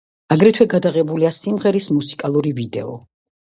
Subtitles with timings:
[0.35, 2.99] აგრეთვე გადაღებულია სიმღერის მუსიკალური ვიდეო.